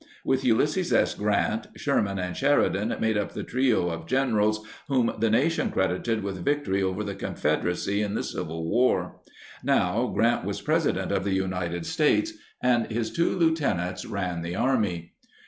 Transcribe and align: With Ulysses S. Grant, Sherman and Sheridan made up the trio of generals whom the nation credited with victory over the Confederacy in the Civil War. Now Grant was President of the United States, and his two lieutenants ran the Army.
With 0.25 0.43
Ulysses 0.43 0.91
S. 0.91 1.13
Grant, 1.13 1.67
Sherman 1.75 2.17
and 2.17 2.35
Sheridan 2.35 2.95
made 2.99 3.19
up 3.19 3.33
the 3.33 3.43
trio 3.43 3.91
of 3.91 4.07
generals 4.07 4.65
whom 4.87 5.13
the 5.19 5.29
nation 5.29 5.69
credited 5.69 6.23
with 6.23 6.43
victory 6.43 6.81
over 6.81 7.03
the 7.03 7.13
Confederacy 7.13 8.01
in 8.01 8.15
the 8.15 8.23
Civil 8.23 8.67
War. 8.67 9.19
Now 9.63 10.07
Grant 10.07 10.43
was 10.43 10.59
President 10.59 11.11
of 11.11 11.23
the 11.23 11.35
United 11.35 11.85
States, 11.85 12.33
and 12.63 12.87
his 12.91 13.11
two 13.11 13.29
lieutenants 13.37 14.03
ran 14.03 14.41
the 14.41 14.55
Army. 14.55 15.13